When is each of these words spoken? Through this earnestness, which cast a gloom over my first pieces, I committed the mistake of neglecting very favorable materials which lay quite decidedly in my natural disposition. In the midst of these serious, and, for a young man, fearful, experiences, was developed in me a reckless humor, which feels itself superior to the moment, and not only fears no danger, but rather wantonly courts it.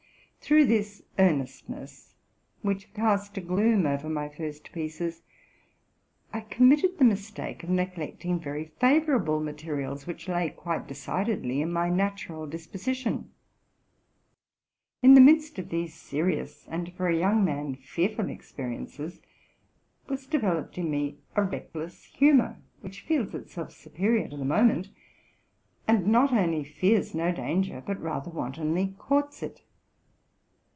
Through 0.43 0.65
this 0.65 1.01
earnestness, 1.19 2.15
which 2.63 2.93
cast 2.95 3.37
a 3.37 3.41
gloom 3.41 3.85
over 3.85 4.09
my 4.09 4.27
first 4.27 4.71
pieces, 4.73 5.21
I 6.33 6.41
committed 6.41 6.97
the 6.97 7.05
mistake 7.05 7.63
of 7.63 7.69
neglecting 7.69 8.37
very 8.39 8.65
favorable 8.79 9.39
materials 9.39 10.05
which 10.07 10.27
lay 10.27 10.49
quite 10.49 10.87
decidedly 10.87 11.61
in 11.61 11.71
my 11.71 11.89
natural 11.89 12.47
disposition. 12.47 13.31
In 15.03 15.13
the 15.13 15.21
midst 15.21 15.57
of 15.59 15.69
these 15.69 15.93
serious, 15.93 16.65
and, 16.67 16.91
for 16.95 17.07
a 17.07 17.15
young 17.15 17.45
man, 17.45 17.75
fearful, 17.75 18.27
experiences, 18.29 19.21
was 20.07 20.25
developed 20.27 20.77
in 20.77 20.89
me 20.91 21.19
a 21.35 21.43
reckless 21.43 22.05
humor, 22.07 22.57
which 22.81 23.01
feels 23.01 23.33
itself 23.35 23.71
superior 23.71 24.27
to 24.27 24.35
the 24.37 24.43
moment, 24.43 24.89
and 25.87 26.07
not 26.07 26.33
only 26.33 26.63
fears 26.65 27.13
no 27.15 27.31
danger, 27.31 27.81
but 27.85 28.01
rather 28.01 28.31
wantonly 28.31 28.95
courts 28.97 29.41
it. 29.43 29.61